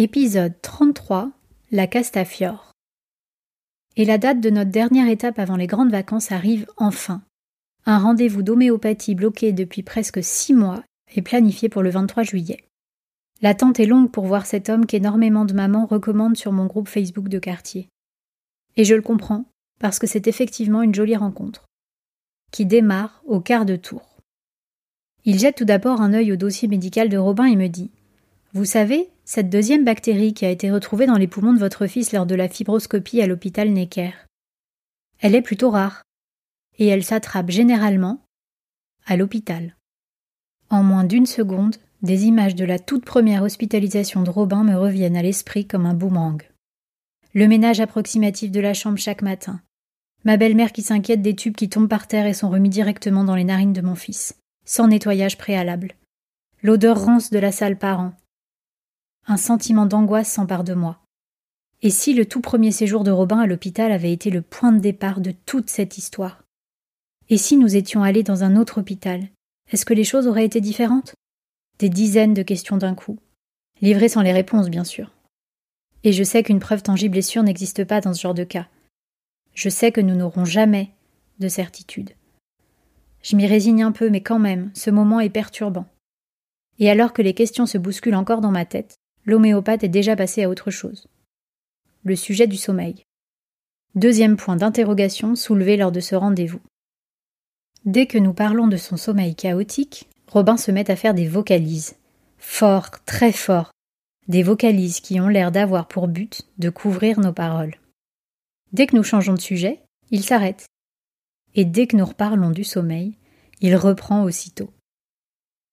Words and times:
Épisode 0.00 0.54
33 0.62 1.32
La 1.72 1.88
Castafiore. 1.88 2.70
Et 3.96 4.04
la 4.04 4.16
date 4.16 4.40
de 4.40 4.48
notre 4.48 4.70
dernière 4.70 5.08
étape 5.08 5.40
avant 5.40 5.56
les 5.56 5.66
grandes 5.66 5.90
vacances 5.90 6.30
arrive 6.30 6.68
enfin. 6.76 7.20
Un 7.84 7.98
rendez-vous 7.98 8.44
d'homéopathie 8.44 9.16
bloqué 9.16 9.52
depuis 9.52 9.82
presque 9.82 10.22
six 10.22 10.54
mois 10.54 10.84
est 11.16 11.22
planifié 11.22 11.68
pour 11.68 11.82
le 11.82 11.90
23 11.90 12.22
juillet. 12.22 12.64
L'attente 13.42 13.80
est 13.80 13.86
longue 13.86 14.12
pour 14.12 14.24
voir 14.24 14.46
cet 14.46 14.68
homme 14.68 14.86
qu'énormément 14.86 15.44
de 15.44 15.52
mamans 15.52 15.86
recommandent 15.86 16.36
sur 16.36 16.52
mon 16.52 16.66
groupe 16.66 16.86
Facebook 16.86 17.28
de 17.28 17.40
quartier. 17.40 17.88
Et 18.76 18.84
je 18.84 18.94
le 18.94 19.02
comprends, 19.02 19.46
parce 19.80 19.98
que 19.98 20.06
c'est 20.06 20.28
effectivement 20.28 20.82
une 20.82 20.94
jolie 20.94 21.16
rencontre, 21.16 21.66
qui 22.52 22.66
démarre 22.66 23.20
au 23.26 23.40
quart 23.40 23.66
de 23.66 23.74
tour. 23.74 24.20
Il 25.24 25.40
jette 25.40 25.56
tout 25.56 25.64
d'abord 25.64 26.00
un 26.00 26.14
œil 26.14 26.30
au 26.30 26.36
dossier 26.36 26.68
médical 26.68 27.08
de 27.08 27.18
Robin 27.18 27.46
et 27.46 27.56
me 27.56 27.66
dit 27.66 27.90
Vous 28.52 28.64
savez, 28.64 29.10
cette 29.28 29.50
deuxième 29.50 29.84
bactérie 29.84 30.32
qui 30.32 30.46
a 30.46 30.50
été 30.50 30.70
retrouvée 30.70 31.04
dans 31.04 31.18
les 31.18 31.26
poumons 31.26 31.52
de 31.52 31.58
votre 31.58 31.86
fils 31.86 32.12
lors 32.12 32.24
de 32.24 32.34
la 32.34 32.48
fibroscopie 32.48 33.20
à 33.20 33.26
l'hôpital 33.26 33.68
Necker. 33.68 34.12
Elle 35.20 35.34
est 35.34 35.42
plutôt 35.42 35.68
rare, 35.68 36.02
et 36.78 36.86
elle 36.86 37.04
s'attrape 37.04 37.50
généralement 37.50 38.24
à 39.04 39.18
l'hôpital. 39.18 39.76
En 40.70 40.82
moins 40.82 41.04
d'une 41.04 41.26
seconde, 41.26 41.76
des 42.00 42.24
images 42.24 42.54
de 42.54 42.64
la 42.64 42.78
toute 42.78 43.04
première 43.04 43.42
hospitalisation 43.42 44.22
de 44.22 44.30
Robin 44.30 44.64
me 44.64 44.76
reviennent 44.76 45.18
à 45.18 45.22
l'esprit 45.22 45.66
comme 45.66 45.84
un 45.84 45.92
boomerang. 45.92 46.42
Le 47.34 47.48
ménage 47.48 47.80
approximatif 47.80 48.50
de 48.50 48.60
la 48.60 48.72
chambre 48.72 48.96
chaque 48.96 49.20
matin. 49.20 49.60
Ma 50.24 50.38
belle-mère 50.38 50.72
qui 50.72 50.80
s'inquiète 50.80 51.20
des 51.20 51.36
tubes 51.36 51.54
qui 51.54 51.68
tombent 51.68 51.86
par 51.86 52.06
terre 52.06 52.24
et 52.24 52.32
sont 52.32 52.48
remis 52.48 52.70
directement 52.70 53.24
dans 53.24 53.36
les 53.36 53.44
narines 53.44 53.74
de 53.74 53.82
mon 53.82 53.94
fils, 53.94 54.38
sans 54.64 54.88
nettoyage 54.88 55.36
préalable. 55.36 55.92
L'odeur 56.62 57.04
rance 57.04 57.28
de 57.28 57.38
la 57.38 57.52
salle 57.52 57.76
parent, 57.76 58.14
un 59.28 59.36
sentiment 59.36 59.84
d'angoisse 59.84 60.32
s'empare 60.32 60.64
de 60.64 60.72
moi. 60.72 61.00
Et 61.82 61.90
si 61.90 62.14
le 62.14 62.24
tout 62.24 62.40
premier 62.40 62.72
séjour 62.72 63.04
de 63.04 63.10
Robin 63.10 63.38
à 63.38 63.46
l'hôpital 63.46 63.92
avait 63.92 64.12
été 64.12 64.30
le 64.30 64.40
point 64.40 64.72
de 64.72 64.80
départ 64.80 65.20
de 65.20 65.32
toute 65.44 65.68
cette 65.68 65.98
histoire? 65.98 66.42
Et 67.28 67.36
si 67.36 67.58
nous 67.58 67.76
étions 67.76 68.02
allés 68.02 68.22
dans 68.22 68.42
un 68.42 68.56
autre 68.56 68.80
hôpital? 68.80 69.28
Est-ce 69.70 69.84
que 69.84 69.92
les 69.92 70.04
choses 70.04 70.26
auraient 70.26 70.46
été 70.46 70.62
différentes? 70.62 71.14
Des 71.78 71.90
dizaines 71.90 72.32
de 72.32 72.42
questions 72.42 72.78
d'un 72.78 72.94
coup, 72.94 73.18
livrées 73.82 74.08
sans 74.08 74.22
les 74.22 74.32
réponses, 74.32 74.70
bien 74.70 74.82
sûr. 74.82 75.12
Et 76.04 76.12
je 76.12 76.24
sais 76.24 76.42
qu'une 76.42 76.58
preuve 76.58 76.82
tangible 76.82 77.18
et 77.18 77.22
sûre 77.22 77.42
n'existe 77.42 77.84
pas 77.84 78.00
dans 78.00 78.14
ce 78.14 78.22
genre 78.22 78.34
de 78.34 78.44
cas. 78.44 78.66
Je 79.52 79.68
sais 79.68 79.92
que 79.92 80.00
nous 80.00 80.16
n'aurons 80.16 80.46
jamais 80.46 80.90
de 81.38 81.48
certitude. 81.48 82.12
Je 83.22 83.36
m'y 83.36 83.46
résigne 83.46 83.82
un 83.82 83.92
peu, 83.92 84.08
mais 84.08 84.22
quand 84.22 84.38
même, 84.38 84.70
ce 84.74 84.90
moment 84.90 85.20
est 85.20 85.28
perturbant. 85.28 85.86
Et 86.78 86.88
alors 86.88 87.12
que 87.12 87.22
les 87.22 87.34
questions 87.34 87.66
se 87.66 87.76
bousculent 87.76 88.14
encore 88.14 88.40
dans 88.40 88.52
ma 88.52 88.64
tête, 88.64 88.96
l'homéopathe 89.28 89.84
est 89.84 89.88
déjà 89.88 90.16
passé 90.16 90.42
à 90.42 90.48
autre 90.48 90.70
chose. 90.70 91.06
Le 92.02 92.16
sujet 92.16 92.46
du 92.46 92.56
sommeil. 92.56 93.04
Deuxième 93.94 94.38
point 94.38 94.56
d'interrogation 94.56 95.36
soulevé 95.36 95.76
lors 95.76 95.92
de 95.92 96.00
ce 96.00 96.14
rendez-vous. 96.14 96.60
Dès 97.84 98.06
que 98.06 98.16
nous 98.16 98.32
parlons 98.32 98.68
de 98.68 98.78
son 98.78 98.96
sommeil 98.96 99.34
chaotique, 99.34 100.08
Robin 100.28 100.56
se 100.56 100.70
met 100.70 100.90
à 100.90 100.96
faire 100.96 101.12
des 101.12 101.28
vocalises. 101.28 101.96
Fort, 102.38 103.04
très 103.04 103.32
fort. 103.32 103.70
Des 104.28 104.42
vocalises 104.42 105.00
qui 105.00 105.20
ont 105.20 105.28
l'air 105.28 105.52
d'avoir 105.52 105.88
pour 105.88 106.08
but 106.08 106.48
de 106.56 106.70
couvrir 106.70 107.20
nos 107.20 107.32
paroles. 107.32 107.76
Dès 108.72 108.86
que 108.86 108.96
nous 108.96 109.02
changeons 109.02 109.34
de 109.34 109.40
sujet, 109.40 109.82
il 110.10 110.24
s'arrête. 110.24 110.66
Et 111.54 111.66
dès 111.66 111.86
que 111.86 111.96
nous 111.96 112.04
reparlons 112.06 112.50
du 112.50 112.64
sommeil, 112.64 113.18
il 113.60 113.76
reprend 113.76 114.22
aussitôt. 114.22 114.70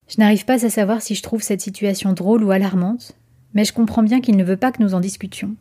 Je 0.10 0.20
n'arrive 0.20 0.44
pas 0.44 0.66
à 0.66 0.70
savoir 0.70 1.02
si 1.02 1.16
je 1.16 1.24
trouve 1.24 1.42
cette 1.42 1.62
situation 1.62 2.12
drôle 2.12 2.44
ou 2.44 2.52
alarmante, 2.52 3.18
mais 3.56 3.66
je 3.66 3.74
comprends 3.74 4.04
bien 4.04 4.22
qu'il 4.22 4.38
ne 4.38 4.44
veut 4.44 4.58
pas 4.58 4.72
que 4.72 4.84
nous 4.84 4.94
en 4.94 5.00
discutions, 5.00 5.56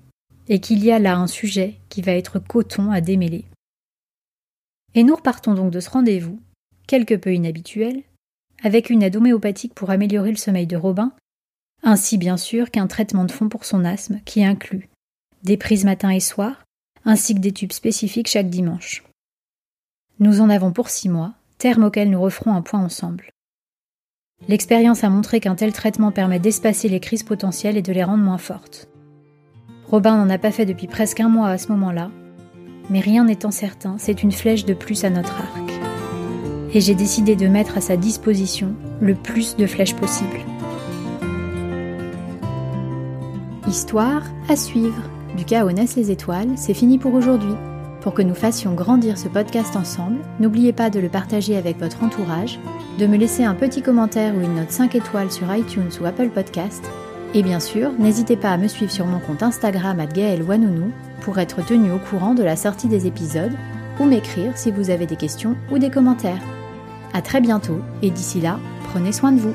et 0.49 0.61
qu'il 0.61 0.85
y 0.85 0.93
a 0.93 0.99
là 0.99 1.17
un 1.17 1.27
sujet 1.27 1.77
qui 1.89 2.03
va 2.03 2.13
être 2.13 2.39
coton 2.39 2.91
à 2.91 3.01
démêler. 3.01 3.47
Et 4.95 5.03
nous 5.03 5.17
repartons 5.17 5.55
donc 5.55 5.73
de 5.73 5.81
ce 5.81 5.89
rendez-vous, 5.89 6.39
quelque 6.87 7.15
peu 7.15 7.33
inhabituel, 7.33 8.03
avec 8.63 8.91
une 8.91 9.03
aide 9.03 9.17
homéopathique 9.17 9.75
pour 9.75 9.91
améliorer 9.91 10.31
le 10.31 10.37
sommeil 10.37 10.67
de 10.67 10.77
Robin, 10.77 11.13
ainsi 11.83 12.19
bien 12.19 12.37
sûr 12.37 12.71
qu'un 12.71 12.87
traitement 12.87 13.25
de 13.25 13.33
fond 13.33 13.49
pour 13.49 13.65
son 13.65 13.85
asthme 13.85 14.21
qui 14.25 14.45
inclut 14.45 14.89
des 15.43 15.57
prises 15.59 15.85
matin 15.85 16.11
et 16.11 16.21
soir, 16.21 16.65
ainsi 17.05 17.35
que 17.35 17.41
des 17.41 17.53
tubes 17.53 17.73
spécifiques 17.73 18.29
chaque 18.29 18.49
dimanche. 18.49 19.05
Nous 20.19 20.41
en 20.41 20.49
avons 20.49 20.73
pour 20.73 20.89
six 20.89 21.11
mois, 21.11 21.35
terme 21.59 21.85
auquel 21.85 22.11
nous 22.11 22.21
referons 22.21 22.55
un 22.55 22.63
point 22.63 22.83
ensemble. 22.83 23.31
L'expérience 24.47 25.05
a 25.05 25.09
montré 25.09 25.41
qu'un 25.41 25.55
tel 25.55 25.73
traitement 25.73 26.11
permet 26.11 26.39
d'espacer 26.39 26.89
les 26.89 27.01
crises 27.01 27.23
potentielles 27.23 27.79
et 27.79 27.83
de 27.83 27.93
les 27.93 28.05
rendre 28.05 28.23
moins 28.23 28.39
fortes. 28.39 28.89
Robin 29.87 30.17
n'en 30.17 30.29
a 30.29 30.39
pas 30.39 30.51
fait 30.51 30.67
depuis 30.67 30.87
presque 30.87 31.21
un 31.21 31.29
mois 31.29 31.49
à 31.49 31.57
ce 31.57 31.69
moment-là, 31.73 32.11
mais 32.91 33.01
rien 33.01 33.25
n'étant 33.25 33.51
certain, 33.51 33.97
c'est 33.99 34.23
une 34.23 34.33
flèche 34.33 34.67
de 34.67 34.75
plus 34.75 35.05
à 35.05 35.11
notre 35.11 35.33
arc. 35.33 35.73
Et 36.75 36.81
j'ai 36.81 36.95
décidé 36.95 37.37
de 37.37 37.47
mettre 37.47 37.79
à 37.79 37.81
sa 37.81 37.97
disposition 37.97 38.75
le 39.01 39.15
plus 39.15 39.57
de 39.57 39.67
flèches 39.67 39.95
possible. 39.95 40.41
Histoire 43.67 44.25
à 44.49 44.57
suivre. 44.57 45.11
Du 45.39 45.45
chaos 45.45 45.73
naissent 45.73 45.97
les 45.97 46.11
étoiles, 46.11 46.53
c'est 46.57 46.75
fini 46.75 46.99
pour 46.99 47.15
aujourd'hui. 47.15 47.55
Pour 48.05 48.13
que 48.13 48.21
nous 48.21 48.35
fassions 48.35 48.75
grandir 48.75 49.17
ce 49.17 49.29
podcast 49.29 49.77
ensemble, 49.77 50.19
n'oubliez 50.39 50.75
pas 50.75 50.91
de 50.91 51.01
le 51.01 51.09
partager 51.09 51.57
avec 51.57 51.79
votre 51.79 52.03
entourage, 52.03 52.59
de 52.99 53.07
me 53.07 53.17
laisser 53.17 53.45
un 53.45 53.55
petit 53.55 53.81
commentaire 53.81 54.35
ou 54.35 54.43
une 54.43 54.57
note 54.57 54.71
5 54.71 54.95
étoiles 54.95 55.33
sur 55.33 55.53
iTunes 55.57 55.89
ou 55.99 56.05
Apple 56.05 56.29
Podcast. 56.29 56.85
Et 57.33 57.43
bien 57.43 57.61
sûr, 57.61 57.93
n'hésitez 57.99 58.37
pas 58.37 58.51
à 58.51 58.59
me 58.59 58.69
suivre 58.69 58.93
sur 58.93 59.07
mon 59.07 59.21
compte 59.21 59.43
Instagram 59.43 60.01
à 60.01 60.43
Wanounou 60.47 60.93
pour 61.23 61.39
être 61.39 61.65
tenu 61.65 61.93
au 61.93 61.99
courant 61.99 62.35
de 62.35 62.43
la 62.43 62.57
sortie 62.57 62.89
des 62.89 63.07
épisodes 63.07 63.57
ou 63.99 64.05
m'écrire 64.05 64.55
si 64.55 64.71
vous 64.71 64.91
avez 64.91 65.07
des 65.07 65.17
questions 65.17 65.57
ou 65.73 65.79
des 65.79 65.91
commentaires. 65.91 66.43
À 67.15 67.23
très 67.23 67.41
bientôt 67.41 67.81
et 68.03 68.11
d'ici 68.11 68.39
là, 68.39 68.61
prenez 68.91 69.13
soin 69.13 69.33
de 69.33 69.41
vous. 69.41 69.55